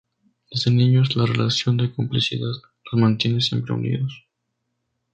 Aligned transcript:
Desde 0.49 0.71
niños, 0.71 1.15
la 1.15 1.27
relación 1.27 1.77
de 1.77 1.93
complicidad 1.93 2.49
los 2.91 2.99
mantiene 2.99 3.39
siempre 3.39 3.71
unidos. 3.73 4.25